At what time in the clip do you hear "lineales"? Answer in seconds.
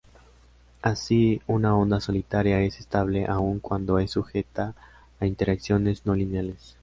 6.15-6.75